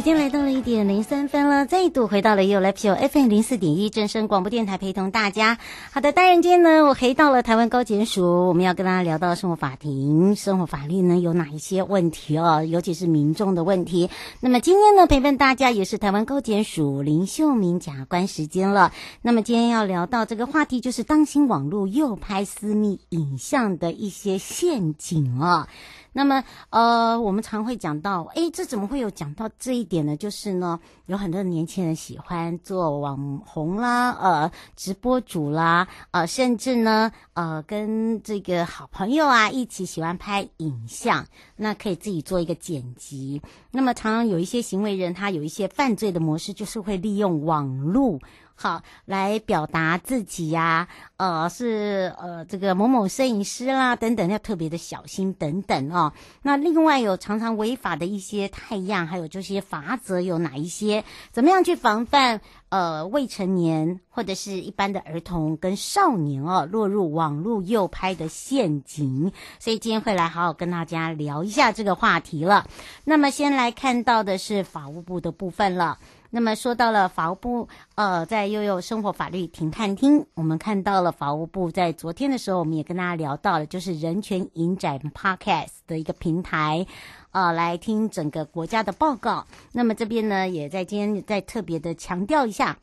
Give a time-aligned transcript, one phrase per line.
[0.00, 5.58] 时间来到了一点零三分了，再度回到了 You Live Show FM 零四点一正声广播电台，陪同大家。
[5.92, 14.08] 好的，当然今天呢，我回到了台湾高检署，我们要跟大家聊到生活法庭、生活法律呢有哪一些问题哦，尤其是民众的问题。
[14.40, 18.92] 那么今天呢，陪伴大家也是台湾高检署林秀敏检察官时间了。
[19.20, 25.66] 那么今天要聊到这个话题，就是当心网络诱拍私密影像的一些陷阱、哦。
[26.12, 30.16] 那么，呃，我们常会讲到，诶，这怎么会有讲到这一点呢？
[30.16, 41.24] 就是呢，有很多年轻人喜欢做网红啦，呃，直播主啦，呃，甚至呢，呃，跟这个好朋友啊一起喜欢拍影像，
[41.56, 43.40] 那可以自己做一个剪辑。
[43.70, 48.18] 那么，常常有一些行为人，他有一些犯罪的模式，就是会利用网络。
[48.62, 56.12] 好，来表达自己呀、呃，是呃这个某某摄影师啦，等等，要特别的小心等等哦。
[56.42, 61.04] 那另外有常常违法的一些态样，还有这些法则有哪一些？
[61.32, 69.32] 怎么样去防范呃未成年或者是一般的儿童跟少年哦落入网络诱拍的陷阱？
[69.58, 72.66] 所以今天会来好好跟大家聊一下这个话题了。
[73.04, 75.98] 那么先来看到的是法务部的部分了。
[76.30, 86.86] 那么说到了法务部，呃，在悠悠生活法律庭探听，我们看到了法务部在昨天的时候，我们也跟大家聊到了，就是人权影展 Podcast 的一个平台，
[87.32, 89.44] 呃，来听整个国家的报告。
[89.72, 92.78] 那么这边呢，也在今天再特别的强调一下。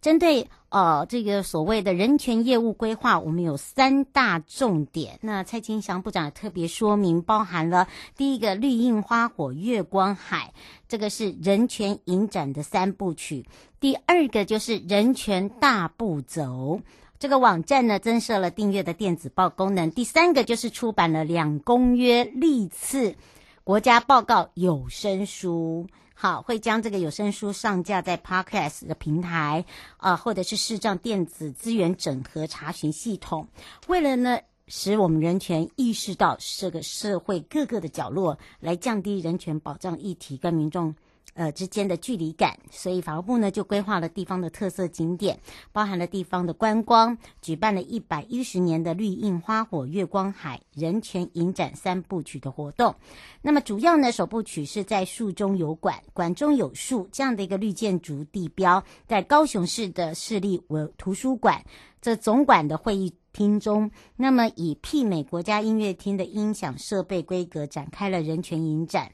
[0.00, 5.18] 针对呃这个所谓的人权业务规划，我们有三大重点。
[5.20, 10.54] 那蔡清祥部长也特别说明，包含了第一个绿荫花火月光海，
[10.88, 13.44] 这个是人权影展的三部曲；
[13.78, 16.80] 第二个就是人权大步走，
[17.18, 23.16] 这个网站呢增设了订阅的电子报功能；第三个就是出版了两公约历次
[23.64, 25.86] 国家报告有声书。
[26.22, 29.64] 好，会将这个有声书上架在 Podcast 的平台，
[29.96, 33.48] 啊、或者是视障电子资源整合查询系统。
[33.86, 34.38] 为了呢，
[34.68, 40.94] 使我们人权意识到这个社会各个的角落，来降低人权保障议题跟民众。
[41.34, 45.38] 呃，之间的距离感，所以法务部呢就规划了地方的特色景点，
[45.72, 52.94] 包含了地方的观光，举办了一百一十年的绿荫花火、月光海、人权影展三部曲的活动。
[53.40, 61.64] 那么主要呢，首部曲是在树中有馆，馆中有树这样的一个绿建筑地标，在高雄市的市立文图书馆
[62.02, 69.12] 这总馆的会议厅中，那么以媲美国家音乐厅的音响设备规格展开了人权影展。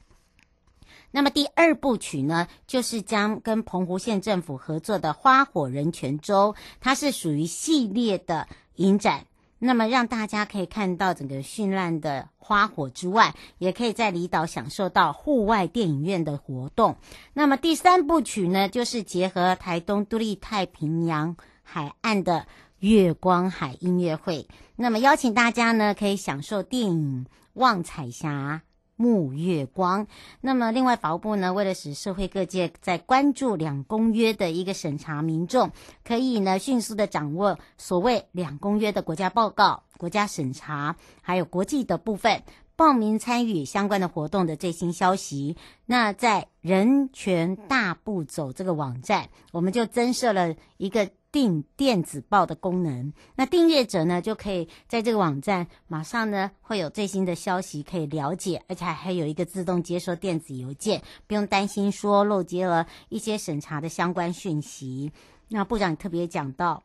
[1.11, 9.25] 那么第二部曲呢，就是将跟澎湖县政府合作的花火人权周，它是属于系列的影展。
[9.59, 16.95] 那么让大家可以看到整个绚烂的花火之外，也可以在离岛享受到户外电影院的活动。
[17.33, 22.45] 那么第三部曲呢，就是结合台东都历太平洋海岸的
[22.77, 24.47] 月光海音乐会。
[24.75, 28.61] 那么邀请大家呢，可以享受电影《望彩霞》。
[28.97, 30.07] 沐月光。
[30.41, 35.71] 那么，另外法务部呢，为了使社会各界在关注两公约的一个审查，民众
[36.03, 42.41] 可以呢迅速的掌握所谓两公约的国家报告、国家审查，还有国际的部分，
[42.75, 45.57] 报名参与相关的活动的最新消息。
[45.85, 51.09] 那在人权大步走这个网站，我们就增设了一个。
[51.31, 65.11] 订电子报的功能，那订阅者呢就可以在这个网站马上呢会有最新的消息可以了解，而且还有一个自动接收电子邮件，不用担心说漏接了一些审查的相关讯息。
[65.49, 66.83] 那部长特别讲到，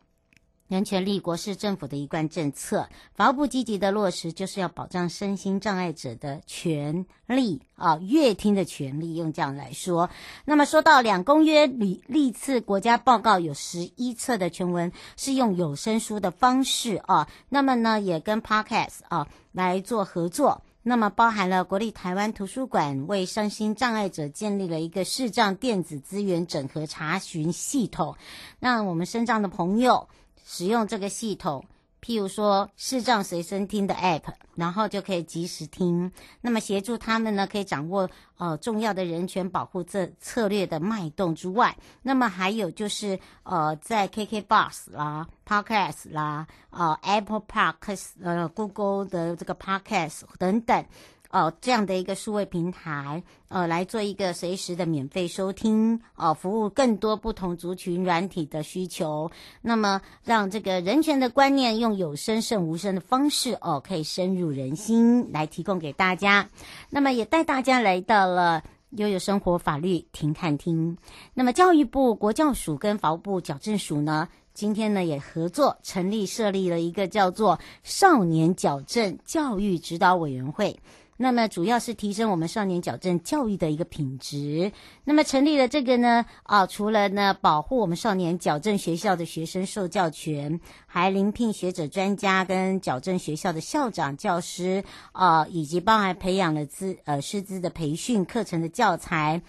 [0.73, 10.09] 人权立国是政府的一贯政策，法务部积极的落实，就是要保障身心障碍者的权利啊，阅听的权利，用这样来说。
[10.47, 28.17] 那么说到两公约历历次国家报告有十一册的全文是用有声书的方式啊，那么呢也跟 Podcast 啊来做合作，那么包含了国立台湾图书馆为身心障碍者建立了一个视障电子资源整合查询系统，
[28.59, 30.09] 让我们身障的朋友。
[30.45, 31.65] 使用这个系统，
[32.01, 34.23] 譬如说视障随身听的 App，
[34.55, 36.11] 然后就可以即时听。
[36.41, 50.85] 那么协助他们呢，可以掌握呃重要的人权保护这策略的脉动之外，那么还有就是呃在 KKBox 啦、Podcast 啦、呃 Apple Podcast、呃 Google 的这个 Podcast 等等。
[51.33, 59.31] 哦，这样的一个数位平台，呃，来做一个随时的免费收听，哦，服务更多不同族群软体的需求。
[59.63, 66.51] 那么，让这个人权的观念用有声胜无声的方式，哦，可以深入人心，来提供给大家。
[66.91, 70.99] 那么，也带大家来到了悠悠生活法律停看听。
[71.33, 80.79] 那么，教育部国教署跟法务部矫正署呢，今天呢也合作成立设立了一个叫做少年矫正教育指导委员会。
[81.19, 84.73] 那么主要是提升我们少年矫正教育的一个品质。
[85.05, 94.83] 那么成立了这个呢，啊，除了呢保护我们少年矫正学校的学生受教权，还临聘学者专家跟矫正学校的校长、教师
[95.13, 99.41] 啊，以及包含培养了资呃师资的培训课程的教材。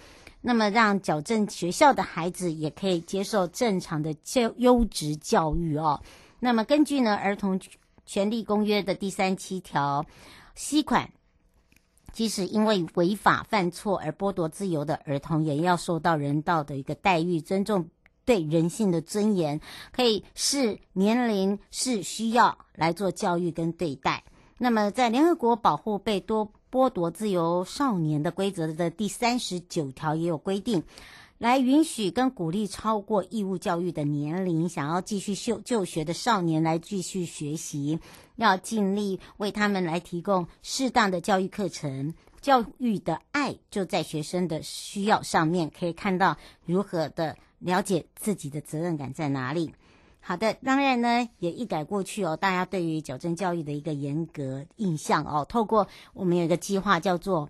[0.42, 6.00] 那么让矫正学校的孩子也可以接受正常的教优质教育哦。
[6.40, 7.60] 那么根据呢《儿童
[8.06, 10.06] 权利公约》的第三七条
[10.54, 11.10] ，C 款。
[12.14, 17.90] 即使因为违法犯错而剥夺自由的儿童，也要受到人道的一个待遇，尊重
[18.24, 19.60] 对人性的尊严，
[19.92, 24.24] 可以视年龄视需要来做教育跟对待。
[24.60, 30.84] 那么，在联合国保护被多剥夺自由少年的规则的第三十九条也有规定。
[31.44, 38.00] 来允许跟鼓励超过义务教育的年龄，想要继续就就学的少年来继续学习，
[38.38, 42.14] 要尽力为他们来提供适当的教育课程。
[42.40, 49.74] 教育的爱就在学生的需要上面，可以看到如何的了解自己的责任感在哪里。
[50.22, 57.50] 好的，当然呢，也一改过去哦，大家对于矫正教育的一个严格印象哦，透过我们有一个计划叫做。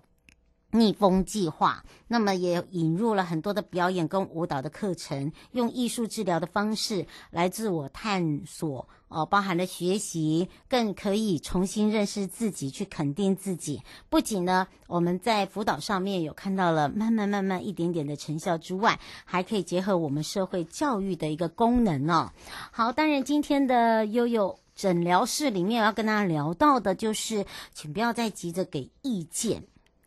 [0.74, 13.80] 逆风计划，那么也引入了很多的表演跟舞蹈的课程，用艺术治疗的方式来自我探索，哦，包含了学习，更可以重新认识自己，去肯定自己。
[14.08, 22.32] 不仅呢，我们在辅导上面有看到了慢慢慢慢一点点的成效之外，还可以结合我们社会教育的一个功能哦。
[22.72, 29.62] 好，当然今天的悠悠诊疗室里面要跟大家聊到的就是，请不要再急着给意见。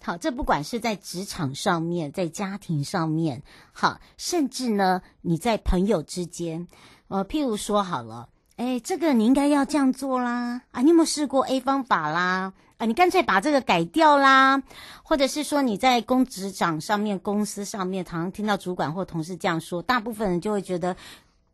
[0.08, 3.44] 好，这不管是在职场上面，在家庭上面，
[3.74, 6.70] 好，甚至呢，你在朋友之间，
[7.10, 12.54] 呃，譬如说好了，哎，这个你应该要这样做啦，啊，你有没有试过 A 方法啦？
[12.78, 14.64] 啊，你干脆把这个改掉啦，
[15.04, 20.96] 或者是说你在公职长上面、公司上面，常常听到主管或同事这样说，大部分人就会觉得，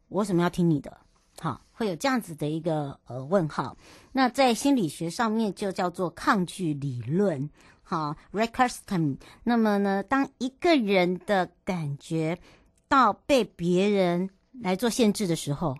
[0.09, 0.95] 我为什么要听你的？
[1.39, 3.75] 好，会有这样子的一个呃问号。
[4.11, 7.49] 那在心理学上面就叫做抗拒理论。
[7.83, 9.17] 好，Recursion。
[9.43, 12.39] 那么呢，当一个人的感觉
[12.87, 14.29] 到被别人
[14.61, 15.77] 来做限制的时候，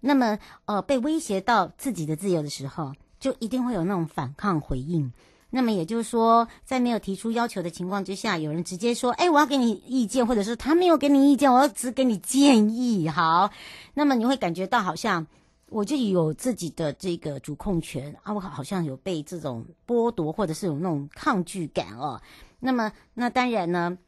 [0.00, 5.12] 那么呃，被威胁到自己的自由的时候，就一定会有那种反抗回应。
[5.50, 13.50] 那么也就是说，在没有提出要求的情况之下，有人直接说：“哎，我要给你意见，或者是他没有给你意见，我要只给你建议。”好，
[13.94, 15.26] 那么你会感觉到好像。
[15.68, 22.20] 我就有自己的这个主控权啊，我好像有被这种剥夺，或者是有那种抗拒感哦。
[22.60, 23.98] 那么，那当然呢，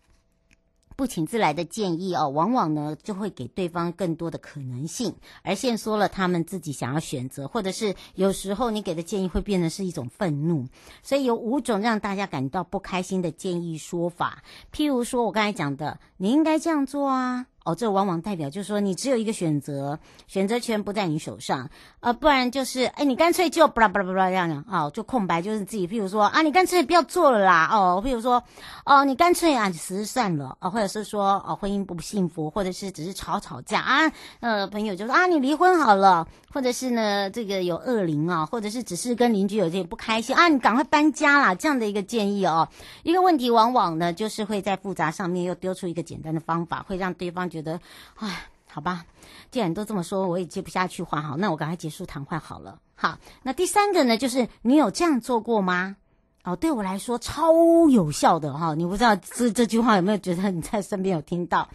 [0.95, 10.65] 不请自来的建议哦，往往呢就会给对方更多的可能性，而限缩了他们自己想要选择，或者是有时候你给的建议会变成是一种愤怒。
[11.03, 17.47] 所以有五种让大家感到不开心的建议说法，譬如说我刚才讲的，你应该这样做啊。
[17.65, 21.69] 哦，这往往代表就是说，你只有一个选择，选择权不在你手上，
[22.01, 28.43] 呃，不然就是，哎，你干脆就巴拉巴拉巴拉这样的，哦，就空白，就是自己，譬如说啊，你干脆不要做了啦，哦，譬如说，
[28.87, 42.67] 哦，你干脆啊，辞算了，哦，或者是说，哦，婚姻不幸福，或者是只是吵吵架啊，呃，朋友就说啊，你离婚好了，或者是呢，这个有恶灵啊，或者是只是跟邻居有点不开心啊，你赶快搬家啦，这样的一个建议哦，
[43.03, 47.58] 一个问题往往呢，就是会在复杂上面又丢出一个简单的方法，会让对方觉。
[47.59, 47.81] 觉得，
[48.17, 49.05] 哎，好吧，
[49.51, 52.79] 既然都这么说，我也接不下去话，好，那我赶快结束谈话好了。
[52.95, 55.97] 好，那第三个呢，就是你有这样做过吗？
[56.45, 57.53] 哦，对我来说超
[57.91, 61.69] 有效的哈，你不知道这这句话有没有觉得你在身边有听到？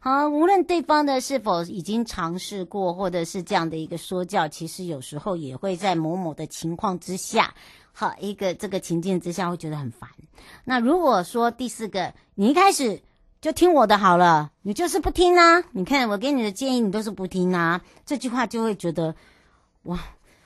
[0.00, 7.54] 好，无论对方的是否已经尝试过，或者是这样的一个说教，其实有时候也会在某某的情况之下，
[7.92, 10.08] 好一个这个情境之下会觉得很烦。
[10.64, 13.00] 那如果说第四个，你一开始
[13.44, 19.14] 就听我的好了，你就是不听啊，你看我给你的建议你都是不听啊，这句话就会觉得
[19.82, 20.00] 哇。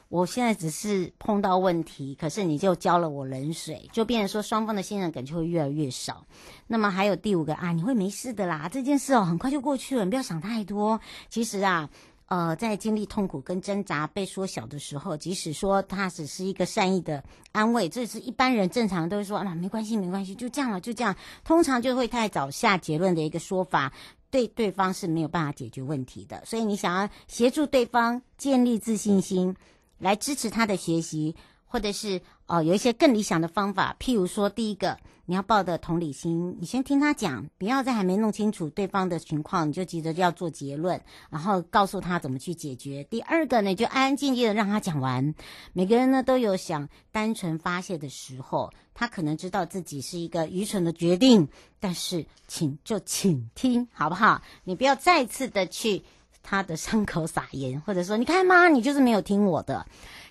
[0.09, 6.25] 我现在只是碰到问题，可是你就浇了我冷水，就变成说双方的信任感就会越来越少。
[6.67, 10.99] 那么还有第五个啊，你会没事的啦，这件事哦很快就过去了，你不要想太多。
[11.29, 11.89] 其实啊，
[12.29, 21.17] 呃，在经历痛苦跟挣扎被缩小的时候，即使说他只是一个善意的安慰，这是一般人正常都会说啊，没关系，没关系，就这样了，就这样。
[21.45, 23.93] 通常就会太早下结论的一个说法，
[24.31, 26.43] 对对方是没有办法解决问题的。
[26.45, 29.57] 所以你想要协助对方建立自信心。
[30.01, 31.35] 来支持他的学习，
[31.69, 33.95] 或者是哦、呃，有一些更理想的方法。
[34.01, 43.05] 譬如说，第一个，你要抱的同理心，你先听他讲，不要在还没弄清楚对方的情况，你就急着要做结论，然后告诉他怎么去解决。
[43.05, 45.35] 第二个呢，就安安静静的让他讲完。
[45.73, 51.49] 每个人呢都有想单纯发泄的时候，他可能知道自己是一个愚蠢的决定，
[51.79, 54.41] 但是请就请听好不好？
[54.65, 56.03] 你不要再次的去。
[56.49, 59.85] 他的伤口撒盐， 或者说，你看嘛，你就是没有听我的。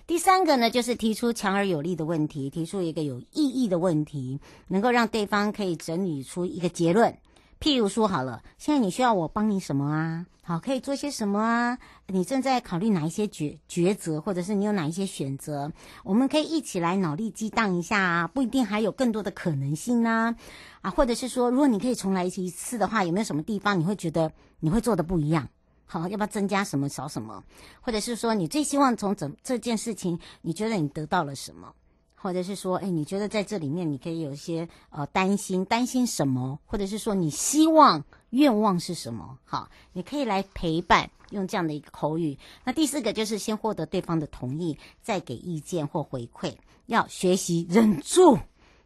[0.04, 7.16] 第三个呢，就是提出强而有力的问题，提出一个有意义的问题，能够让对方可以整理出一个结论。
[7.60, 10.26] 譬如说，好了，现在你需要我帮你什么啊？
[10.42, 11.78] 好，可以做些什么啊？
[12.06, 15.70] 你正在考虑哪一些抉抉择，或者是你有哪一些选择？
[16.04, 20.34] 我们可以一起来脑力激荡一下啊，不一定还有更多的可能性呢。
[20.80, 25.48] 啊，或者是说，如果你可以重来一次的话，有没有什么地方你会觉得你会做的不一样？
[25.88, 27.42] 好，要不要增加什么少什么？
[27.80, 31.74] 或者是说，你最希望从整这件事情，你觉得你得到了什么？
[32.14, 36.58] 或者是说，哎，你觉得在这里面你可以有一些呃担心，担心什么？
[36.66, 39.38] 或者是说，你希望愿望是什么？
[39.44, 42.36] 好，你可以来陪伴，用这样的一个口语。
[42.64, 46.54] 那第四个就是先获得对方的同意，再给意见或回馈。
[46.86, 48.38] 要学习忍住，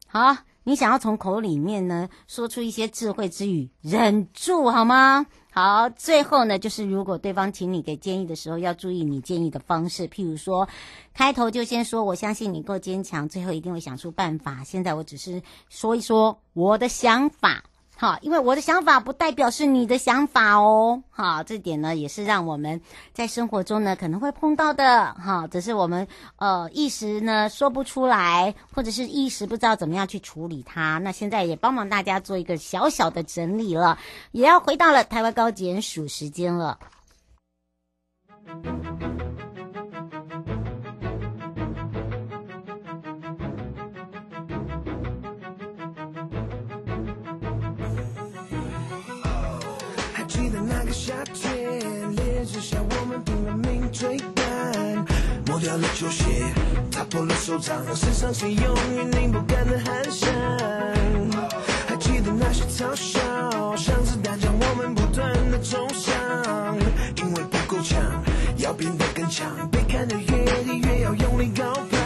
[0.06, 5.26] 好，你想要从口里面呢说出一些智慧之语，忍住好吗？
[5.54, 10.08] 好，最后呢，就是如果对方请你给建议的时候，要注意你建议的方式。
[10.08, 10.66] 譬如说，
[11.12, 14.64] 开头就先说我相信你够坚强，最后一定会想出办法。
[14.64, 17.64] 现在我只是说一说我的想法。
[17.94, 21.04] 好，因为我的想法不代表是你的想法哦。
[21.10, 22.80] 好，这点呢也是让我们
[23.12, 25.14] 在生活中呢可能会碰到的。
[25.14, 30.98] 好，只是我们呃一时呢说不出来，或者是一时不知道怎么样去处理它。
[30.98, 33.96] 那现在也帮忙大家做一个小小的整理了，
[34.32, 36.78] 也要回到了台湾高检署时间了。
[51.04, 51.80] 夏天，
[52.14, 55.04] 烈日下，我们拼了命追赶，
[55.46, 56.22] 磨掉了球鞋，
[56.92, 60.30] 踏破了手掌，身上是永远拧不干的汗香。
[61.88, 63.20] 还记得那些嘲笑，
[63.74, 66.14] 像子弹将我们不断的冲向，
[67.16, 68.00] 因为不够强，
[68.58, 72.01] 要变得更强，被看得越低，越要用力高攀，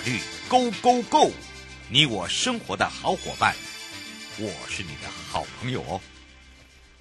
[0.00, 1.30] 律 Go Go Go，
[1.90, 3.54] 你我生活的好伙伴，
[4.38, 6.00] 我是你的好朋友哦。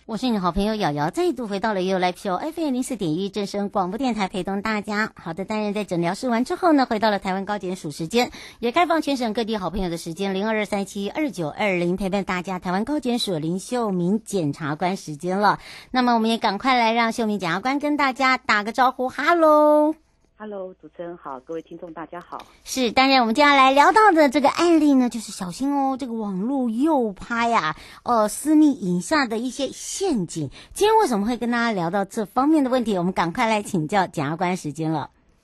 [0.05, 5.11] 我是你的好朋友瑶瑶，再度回到了 U Life Show FM 零四点一正声广播电台，陪同大家。
[5.15, 12.57] 好的，当然在诊疗室完之后呢，回到了台湾高检署时间，也开放全省各地好朋友的时间零二二三七二九二零，陪伴大家。
[12.57, 15.59] 台湾高检署林秀明检察官时间了，
[15.91, 19.93] 那么我们也赶快来让秀明检察官跟大家打个招呼，哈喽。
[20.41, 22.45] Hello，主持人好，各位听众大家好。
[22.63, 30.49] 是，当然我们接下来聊到的这个案例呢，就是小心哦，这个网络诱拍呀，呃，私密影像的一些陷阱。
[30.71, 32.97] 今天为什么会跟大家聊到这方面的问题？
[32.97, 35.01] 我们赶快来请教检察官时间了。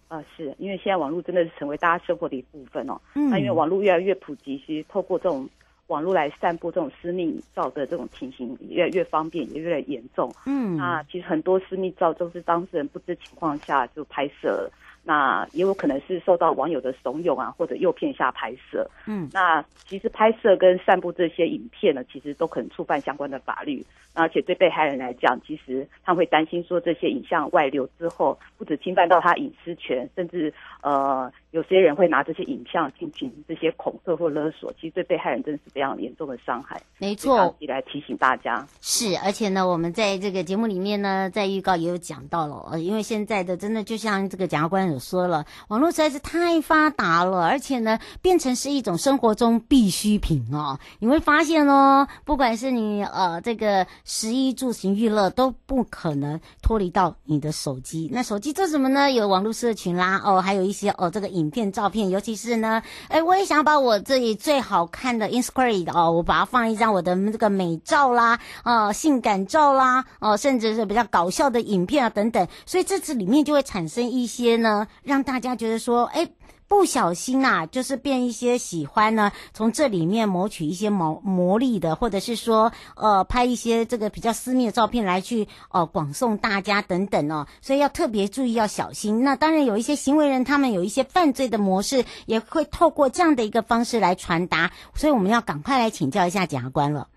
[0.08, 2.98] 啊、呃，是因为现在网络真的是成为大家生活的一部分哦。
[3.16, 3.30] 嗯。
[3.30, 5.46] 那因为网络越来越普及，其实透过这种
[5.88, 10.34] 网络来散布这种私密照的这种情形越来越方便，也越来越严重。
[10.46, 10.78] 嗯。
[10.78, 14.72] 那其实很多私密照都是当事人不知情况下就拍摄了。
[15.06, 18.90] 那也有可能是受到网友的怂恿啊，或者诱骗下拍摄。
[19.06, 23.86] 嗯，那其实拍摄跟散布这些影片呢，其实都可能触犯相关的法律。
[24.18, 34.70] 而且对被害人来讲，其实他会担心说，这些影像外流之后，不止侵犯到他隐私权，甚至呃，有些人会拿这些影像进行这些恐吓或勒索。
[34.74, 36.82] 其实对被害人真的是非常严重的伤害。
[36.98, 50.78] 没错，来提醒大家是，而且呢，我们在这个节目里面呢，在预告也有讲到了，呃，因为现在的真的就像这个检察官有说了，网络实在是太发达了，而且呢，变成是一种生活中必需品哦。
[51.00, 53.88] 你会发现哦，不管是你呃这个。
[54.04, 58.10] 食衣住行娱乐都不可能脱离到你的手机。
[58.12, 59.12] 那手机做什么呢？
[59.12, 72.48] 有网络社群啦，哦，还有一些哦，这个影影片、照片，尤其是呢，哎，我也想把我自己最好看的 Instagram 哦，我把它放一张我的这个美照啦，哦，性感照啦，哦，甚至是比较搞笑的影片啊等等。
[72.66, 76.28] 所以这次里面就会产生一些呢，让大家觉得说，哎。
[76.68, 89.24] 不小心呐、啊，就是变一些喜欢呢，从这里面谋取一些魔魔力的，或者是说，呃，拍一些这个比较私密的照片来去，呃，广送大家等等哦，所以要特别注意，要小心。
[89.24, 97.08] 那当然有一些行为人，他们有一些犯罪的模式，也会透过这样的一个方式来传达，所以我们要赶快来请教一下检察官了。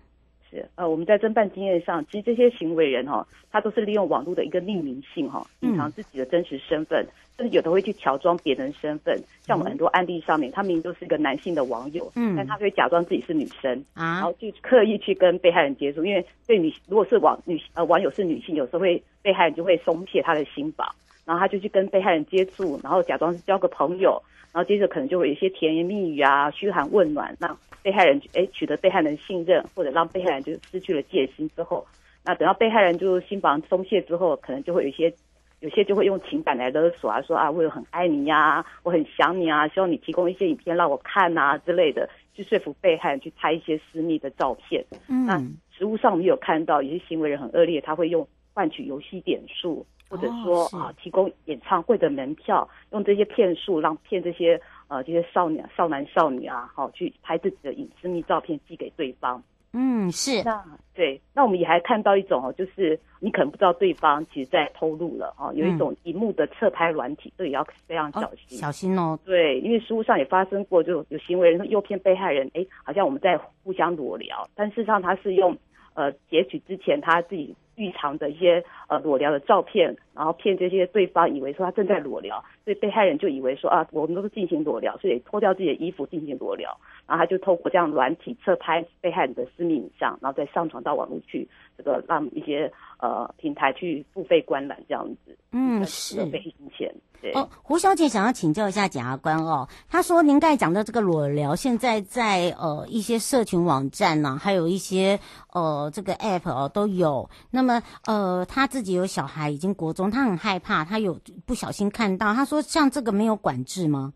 [0.49, 7.05] 是，呃，我们在侦办经验上，其实这些行为人哈、哦，他都是利用网络的一个匿名性哈，隐藏自己的真实身份，
[7.37, 9.15] 甚至有的会去乔装别人身份。
[9.45, 20.87] 像我们很多案例上面，他明明都是一个男性的网友，嗯，但他会假装自己是女生啊，然后就刻意去跟被害人接触，因为对女如果是网女呃网友是女性，有时候会被害人就会松懈他的心防，
[21.25, 24.19] 然后他就去跟被害人接触，然后假装是交个朋友，
[24.51, 27.55] 然后接着可能就会有一些甜言蜜语啊，嘘寒问暖那。
[27.81, 31.85] 被害人诶取得被害人信任，或者让被害人就失去了戒心之后，
[32.25, 35.13] 那等到被害人就心房松懈之后，可能就会有一些，
[35.61, 44.85] 有些就会用情感来勒索啊，说啊，我有很爱你呀、啊，我很想你啊，希望你提供一些影片让我看啊之类的，去说服被害人去拍一些私密的照片。
[45.07, 45.41] 嗯，那
[45.77, 54.59] 实物上我们有看到有些行为人很恶劣，他会用换取游戏点数，或者说、哦、啊提供演唱会的门票，用这些骗术让骗这些。
[54.89, 59.41] 呃，这些少年、少男、少女啊，好去拍自己的隐私密照片寄给对方。
[59.71, 60.43] 嗯，是。
[60.43, 60.61] 那
[60.93, 68.61] 对，那我们也还看到一种哦，就是你可能不知道对方其实在偷录了哦，有一种荧幕的侧拍软体，这、嗯、也要非常小心、哦。
[68.61, 69.17] 小心哦。
[69.23, 75.55] 对，因为实务上也发生过，就有行为人诱骗被害人，哎，好像我们在互相裸聊，但事实上他是用
[75.93, 77.55] 呃截取之前他自己。
[77.79, 86.69] 预藏的一些呃裸聊的照片，然后骗这些对方以为说他正在裸聊，所以被害人就以为说啊，我们都是进行裸聊，所以脱掉自己的衣服进行裸聊，
[87.07, 95.37] 然后他就透过这样软体侧拍被害人的私密影像，然后再上传到网络去，这个让一些呃平台去付费观览这样子。
[95.53, 96.93] 嗯，是被骗钱。
[97.21, 105.19] 对哦，胡小姐想要请教一下检察官哦，她说您刚才讲的这个裸聊，现在在呃一些社群网站呢、啊，还有一些
[105.51, 107.29] 呃这个 app 哦都有。
[107.51, 107.68] 那么
[108.05, 114.13] 呃他自己有小孩，已经国中，他很害怕，他有不小心看到，他说像这个没有管制吗？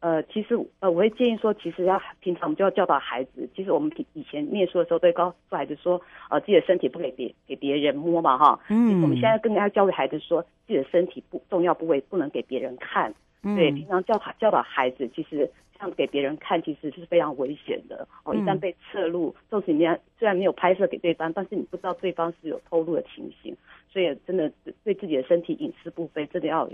[0.00, 3.48] 呃，其实呃，我会建议说，其实要平常我们就要教导孩子。
[3.54, 8.58] 其实我们以前念书的时候，都会告诉孩子说，呃，自己的身体不给别给别人摸嘛，哈。
[8.68, 9.00] 嗯。
[9.00, 13.14] 我们现在更加教育孩子说，自己的身体不重要部位不能给别人看。
[13.42, 13.56] 嗯。
[13.56, 18.06] 对，平常教教导孩子，其实这样给别人看，其实是非常危险的。
[18.24, 19.84] 哦，一旦被侧录，纵使你
[20.18, 23.56] 虽然没有拍摄给对方，但是你不知道对方是有偷录的情形，
[23.92, 24.50] 所以真的
[24.84, 26.68] 对自己的身体隐私部分，真的要。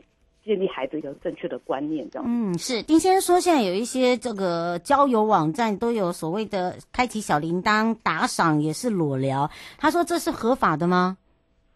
[0.45, 2.25] 建立孩子一个正确的观念，这样。
[2.27, 9.51] 嗯，是丁先生说，现在有一些这个交友网站都有所谓的开启小铃铛打赏，也是裸聊。
[9.77, 11.19] 他说这是合法的吗？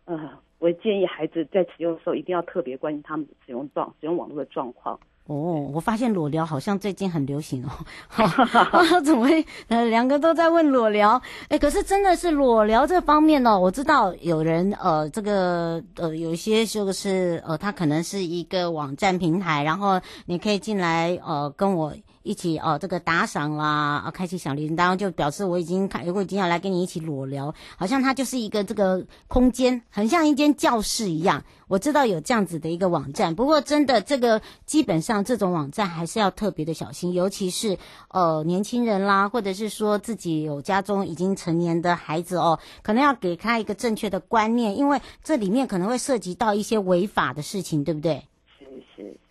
[0.07, 4.97] 呃，我建议孩子在使用的时候一定要特别关心他们的使用状使用网络的状况。
[5.27, 7.71] 哦，我发现裸聊好像最近很流行哦。
[9.05, 9.45] 怎么会？
[9.67, 11.21] 呃，两个都在问裸聊。
[11.49, 21.93] 哎，可是真的是裸聊这方面哦，我知道有人呃，这个呃，有一些就是呃，他可能是一个网站平台，然后你可以进来呃，跟我。
[22.23, 31.45] 一起哦，这个打赏啦，啊，开启小铃铛，就表示我已经看，我已经要来跟你一起裸聊，好像它就是一个这个空间，很像一间教室一样。
[31.69, 48.27] 我知道有这样子的一个网站，不过真的这个基本上这种网站还是要特别的小心，尤其是呃年轻人啦，或者是说自己有家中已经成年的孩子哦，可能要给他一个正确的观念，因为这里面可能会涉及到一些违法的事情，对不对？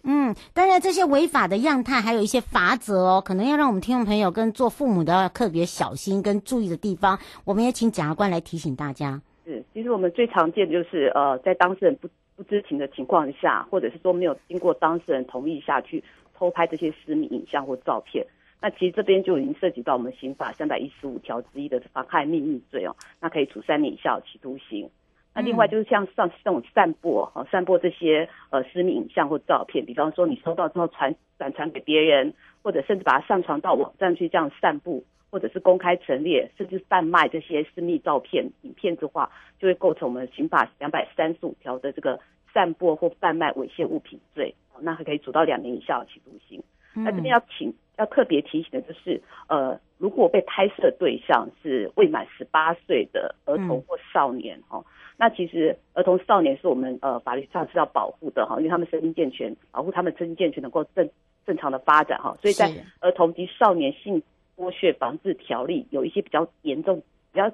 [0.04, 9.22] 嗯，当然这些违法的样态还有一些法则哦，可能要让我们听众朋友跟做父母的要特别小心跟注意的地方，我们也请检察官来提醒大家。
[9.46, 18.26] 是，其实我们最常见的就是呃，在当事人不不知情的情况下，或者是说没有经过当事人同意下去偷拍这些私密影像或照片，
[18.62, 24.90] 那其实这边就已经涉及到我们刑法三百一十五条之一的妨害秘密罪哦，那可以处三年以下有期徒刑。
[25.34, 42.20] 那另外就是像上这种散播哦，散播这些呃私密影像或照片，比方说你收到之后传转传给别人，或者甚至把它上传到网站去这样散布，或者是公开陈列，甚至贩卖这些私密照片、影片的话，就会构成我们刑法两百三十五条的这个
[42.54, 46.62] 散播或贩卖猥亵物品罪，那还可以处到两年以下的期徒刑。
[46.94, 54.84] 那这边要请要特别提醒的就是，呃，如果被拍摄对象是未满十八岁的儿童或少年哦。
[55.22, 61.08] 那其实儿童少年是我们呃法律上是要保护的哈，因为他们身心健全，保护他们身心健全能够正
[61.46, 64.24] 正常的发展哈，所以在儿童及少年性
[64.58, 67.52] 剥削防治条例有一些比较严重、比较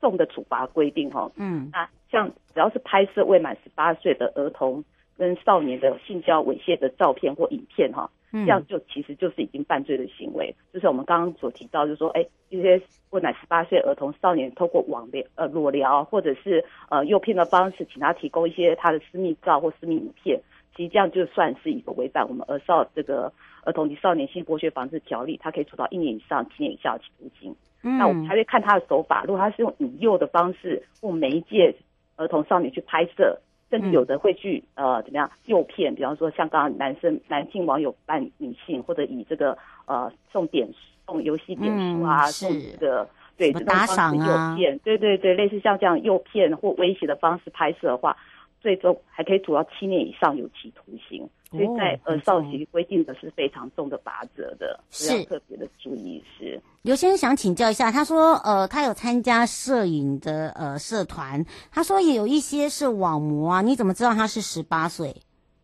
[0.00, 1.28] 重的处罚规定哈。
[1.34, 4.84] 嗯，那像只要是拍摄未满十八岁的儿童
[5.16, 8.08] 跟少年的性交猥亵的照片或影片哈。
[8.30, 20.40] 这样就其实就是已经犯罪的行为，就是我们刚刚所提到，就是说，哎，一些未满十八岁儿童少年透过网聊、呃裸聊，或者是呃诱骗的方式，请他提供一些他的私密照或私密影片，
[20.76, 23.32] 其实这样就算是一个违反我们儿少这个
[23.64, 27.56] 儿童及少年性剥削防治条例，他可以处到一年以上七年以下的期徒刑。
[27.82, 31.74] 嗯，那我们还会看他的手法，如果他是用引诱的方式或媒介
[32.16, 33.40] 儿童少年去拍摄。
[33.70, 40.68] 甚至有的会去呃怎么样诱骗，比方说像刚刚男生男性网友扮女性，或者以这个呃送点
[41.06, 48.16] 送游戏点数啊，嗯、送这个对这种方式诱骗，对对对，类似像这样诱骗或威胁的方式拍摄的话。
[48.60, 56.22] 最终还可以处到七年以上有期徒刑，所以在呃少刑规定的是非常重的罚则的，是特别的注意。
[56.38, 65.14] 是刘先生想请教一下，他说，呃，他有参加摄影的呃社团，他说也有一些是网模啊，你怎么知道他是十八岁？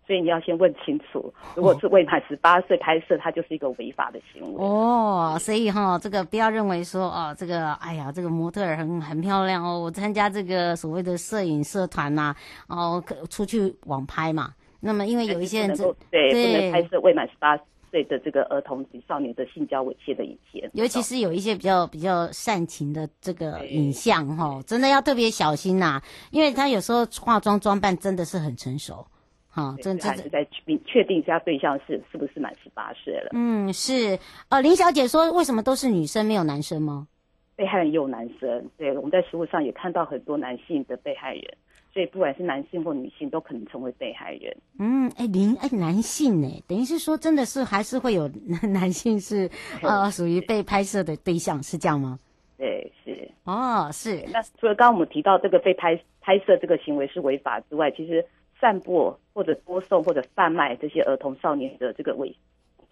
[0.06, 5.38] 所以你要先问清楚，如果是未满十八岁拍摄，它就是一个违法的行为哦。
[5.40, 12.34] 所以哈，这个不要认为说哦，这个哎呀，这个模特儿很很漂亮哦，我参加这个所谓的摄影社团呐，
[12.68, 14.52] 哦，出去网拍嘛。
[14.80, 15.74] 那么因为有一些人
[16.10, 17.56] 对，对不能拍摄未满十八
[17.94, 26.02] 岁的这个儿童及少年的性交猥亵的影片，尤其是有一些比较比较煽情的这个影像哈，真的要特别小心呐，
[26.32, 29.06] 因为他有时候化妆装扮真的是很成熟。
[29.46, 33.30] 好，这这是在确确定一下对象是是不是满十八岁了。
[33.34, 34.18] 嗯，是。
[34.48, 37.06] 呃，林小姐说，为什么都是女生没有男生吗？
[37.56, 41.44] 被害人也有男生，对，我们在实务上也看到很多男性的被害人，
[41.92, 44.56] 所以不管是男性或女性都可能成为被害人。
[44.78, 46.62] 嗯，哎，您哎，男性呢？
[46.66, 48.28] 等于是说，真的是还是会有
[48.72, 49.48] 男性是
[49.82, 52.18] 呃属于被拍摄的对象，是这样吗？
[52.58, 53.30] 对，是。
[53.44, 54.24] 哦，是。
[54.32, 58.24] 那除了刚刚我们提到这个被拍拍摄这个行为是违法之外，其实。
[58.60, 62.32] 散播或者播送或者贩卖这些儿童少年的这个猥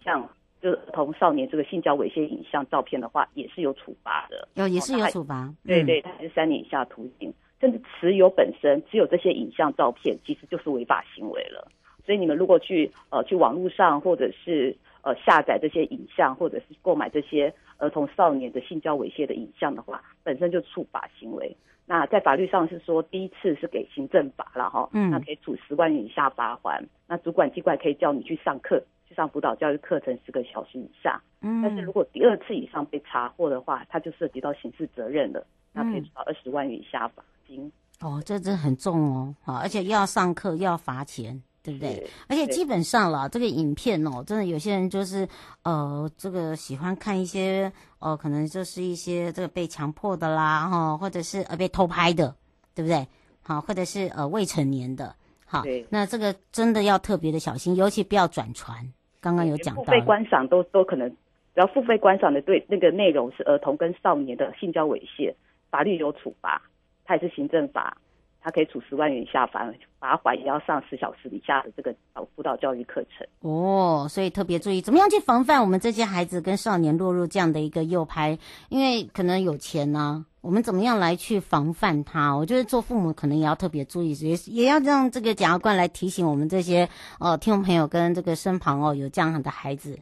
[0.03, 0.29] 像，
[0.63, 4.47] 就是儿童少年这个性交猥亵影像照片的话，也是有处罚的。
[4.53, 5.53] 有，也是有处罚。
[5.65, 11.69] 对对，它是三年以下徒刑，甚至持有本身只有这些影像照片，其实就是违法行为了。
[12.05, 21.53] 所以你们如果去呃去网络上或者是呃下载这些影像，或者是购买这些儿童少年的性交猥亵的影像的话，本身就触法行为。
[21.85, 26.81] 那在法律上是说，第一次是给行政罚了哈，嗯，那可以处十万元以下罚款。
[27.05, 31.21] 那主管机关可以叫你去上课，去上辅导教育课程十个小时以上。
[31.41, 37.71] 嗯，但是如果第二次以上被查获的话，他就涉及到刑事责任了，那可以处到二十万元以下罚金。
[38.01, 41.41] 哦，这真很重哦，好，而且又要上课又要罚钱。
[41.65, 42.05] 对不对？
[42.27, 45.25] 而且基本上了，这个影片哦，真的有些人就是
[45.61, 52.35] 呃，这个喜欢看一些呃，可能就是一些这个被强迫的啦，哈、哦，或者是呃被偷拍的，
[52.75, 53.07] 对不对？
[53.43, 55.15] 好，或者是呃未成年的，
[55.53, 58.75] 好，那这个真的要特别的小心，尤其不要转传。
[59.21, 61.07] 刚刚有讲到，付费观赏都都可能，
[61.53, 65.31] 只要付费观赏的对那个内容是儿童跟少年的性交猥亵，
[65.69, 66.59] 法律有处罚，
[67.05, 67.95] 它也是行政法。
[68.43, 69.65] 他可以处十万元以下罚，
[69.99, 71.95] 罚款也要上十小时以下的这个
[72.35, 73.25] 辅导教育课程。
[73.39, 78.37] 哦，所以特别注意，怎么样去防范我们这些孩子跟少年落入这样的一个诱拍？
[78.67, 82.35] 因为可能有钱呢、啊，我们怎么样来去防范他？
[82.35, 86.89] 我觉得做父母可能也要特别注意，也也要让这个检察官来提醒我们这些
[87.21, 89.97] 呃听众朋友跟这个身旁哦有这样的孩子。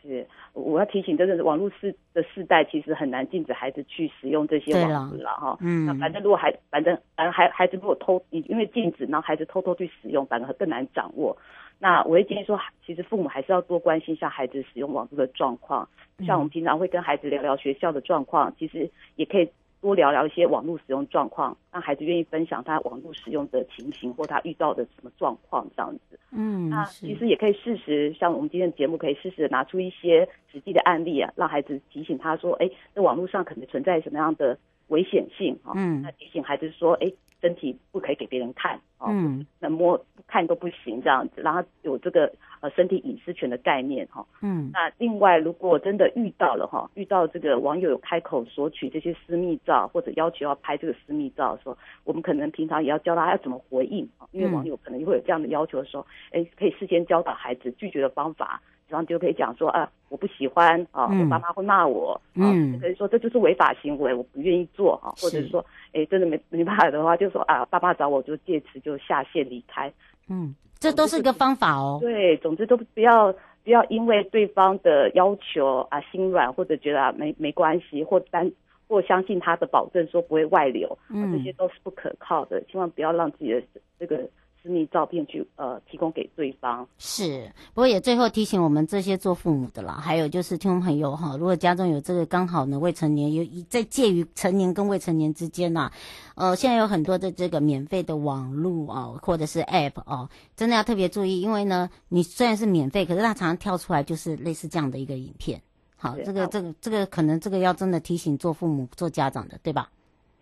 [0.00, 0.24] 是。
[0.54, 5.56] 我要提醒，真的是网络世的世代，其实很难禁止孩子去使用这些网络了哈。
[5.60, 11.36] 嗯，那反正如果孩，反正反正孩孩子如果偷，因为禁止，然后孩子偷偷去使用，反而更难掌握。
[11.78, 15.88] 那我会建议说，其实父母还是要多关心一下孩子使用网络的状况。
[16.24, 19.48] 像我们平常会跟孩子聊聊学校的状况，其实也可以
[19.82, 26.18] 多聊聊一些网络使用状况，让孩子愿意分享他网络使用的情形或他遇到的什么状况这样子。
[26.30, 35.72] 嗯，那其实也可以适时，像我们今天的节目，可以适时拿出一些实际的案例啊，让孩子提醒他说，哎，这网络上可能存在什么样的危险性啊？
[35.74, 42.32] 嗯，那提醒孩子说，哎，身体不可以给别人看啊，嗯，那摸看都不行这样子，让他有这个。
[42.62, 69.90] 呃，身体隐私权的概念哈，嗯，那另外，如果真的遇到了哈，遇到这个网友有开口索取这些私密照，或者要求要拍这个私密照的时候，我们可能平常也要教他要怎么回应啊，因为网友可能会有这样的要求的时候，哎、嗯，可以事先教导孩子拒绝的方法，然后就可以讲说啊，我不喜欢啊，我爸妈会骂我，嗯，可以说这就是违法行为，我不愿意做啊，或者是说，哎，真的没没办法的话，就说啊，爸妈找我就借此就下线离开，
[70.28, 70.54] 嗯。
[70.78, 71.98] 这都是一个方法哦。
[72.02, 73.32] 对，总之都不要
[73.64, 78.52] 不要因为对方的要求啊心软，或者觉得啊没没关系，或单
[78.88, 82.60] 或相信他的保证说不会外流，嗯，这些都是不可靠的。
[82.64, 83.62] 千万不要让自己的
[83.98, 84.28] 这个。
[84.62, 95.92] 私密照片去呃提供给对方是，不过也最后提醒我们这些做父母的啦，还有就是听众朋友哈，如果家中有这个刚好呢未成年有在介于成年跟未成年之间呐、啊，
[96.36, 105.60] 呃，现在有很多的这个免费的网络啊，或者是 App 哦、啊，真的要特别注意，因为呢，你虽然是免费，可是它常常跳出来就是类似这样的一个影片。
[105.96, 109.90] 好，这个这个这个可能这个要真的提醒做父母做家长的，对吧？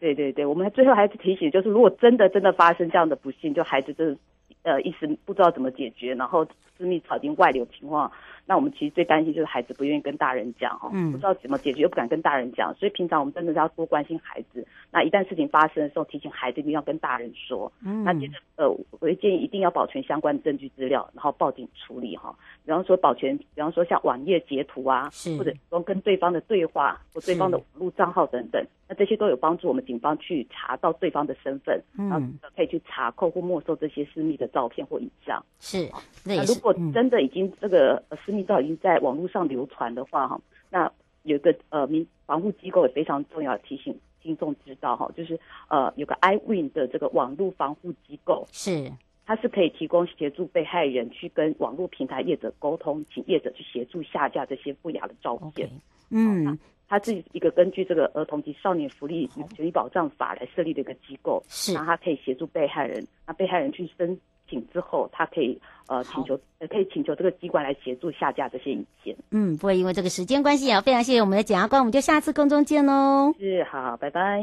[0.00, 4.16] 对对对，我们最后还是提醒，就是如果真的真的发生这样的不幸，就孩子真的
[4.62, 6.44] 呃一时不知道怎么解决，然后
[6.76, 8.10] 私密照已经外流情况。
[8.46, 14.66] 那我们其实最担心就是孩子不愿意跟大人讲哈，不知道怎么解决又不敢跟大人讲，所以平常我们真的是要多关心孩子。
[14.90, 17.70] 那一旦事情发生的时候，提醒孩子一定要跟大人说。
[17.84, 22.34] 嗯，那接着呃，我会建议一定要保存相关的证据资料，然后报警处理哈。
[22.64, 28.60] 比方说保全，比方说像网页截图啊，是或者说跟对方的对话或对方的网络账号等等，
[28.90, 32.20] 那这些都有帮助我们警方去查到对方的身份，然后
[32.54, 35.42] 可以去查扣或没收这些私密的照片或影像。
[35.60, 35.88] 是，
[36.24, 38.40] 那如果真的已经这个私密。
[38.50, 40.90] 照已经在网络上流传的话，哈，那
[41.24, 48.90] 有一个呃民防护机构也非常重要，提醒听众知道哈，就是呃有个 iWin 的这个网络防护机构，是
[49.26, 55.68] 它是可以提供协助被害人去跟网络平台业者沟通，请业者去协助下架这些不雅的照片。
[55.68, 55.72] Okay.
[56.10, 56.58] 嗯，
[56.90, 64.18] 它是一个根据这个儿童及少年福利与权益保障法来设立的一个机构，是，然后他可以协助被害人，那被害人去申。
[64.48, 69.16] 请之后，他可以呃请求，呃可以请求这个机关来协助下架这些影片。
[69.30, 73.32] 嗯，不会因为这个时间关系啊，非常谢谢我们的检察官，我们就下次空中见喽。
[73.38, 74.42] 是，好，拜拜。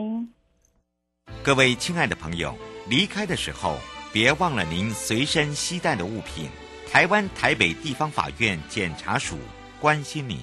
[1.44, 2.56] 各位亲爱的朋友，
[2.90, 3.76] 离开的时候
[4.14, 6.48] 别忘了您随身携带的物品。
[6.90, 9.36] 台湾台北地方法院检察署
[9.82, 10.38] 关心您。